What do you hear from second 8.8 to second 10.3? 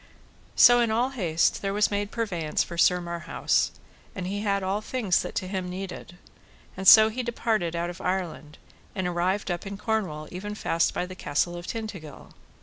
and arrived up in Cornwall